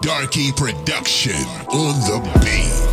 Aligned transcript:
Darky 0.00 0.50
Production 0.52 1.34
on 1.68 1.94
the 2.08 2.40
beat. 2.40 2.89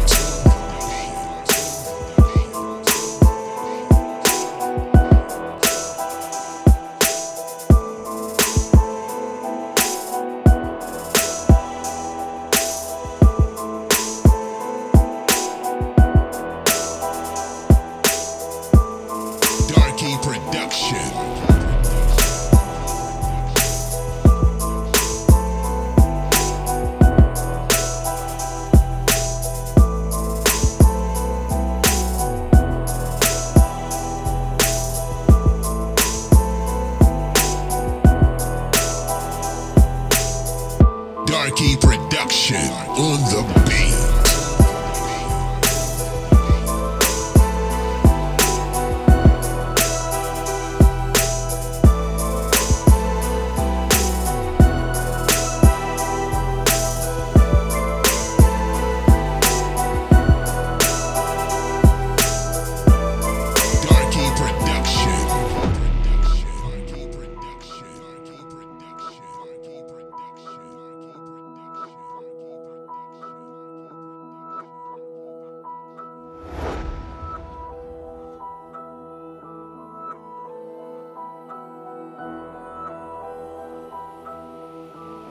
Production 41.75 42.55
on 42.55 43.19
the 43.29 43.43
beat. 43.67 44.16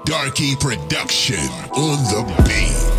Darky 0.06 0.54
Production 0.54 1.34
on 1.74 1.98
the 2.04 2.22
beat. 2.46 2.95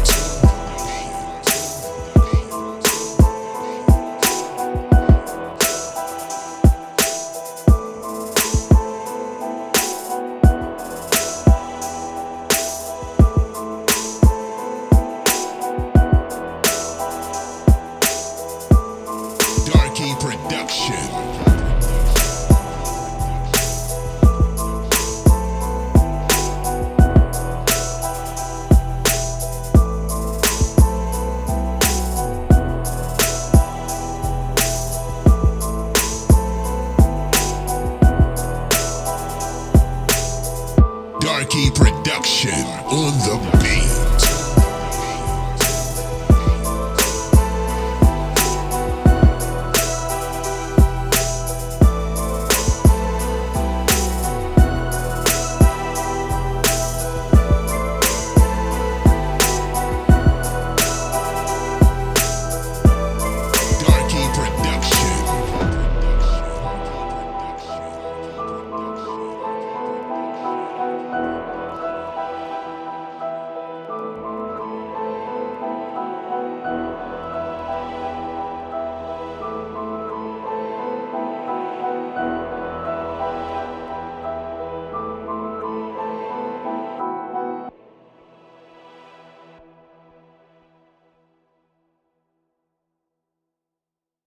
Production 42.17 42.65
on 42.89 43.13
the. 43.19 43.56